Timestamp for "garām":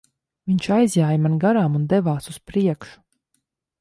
1.43-1.77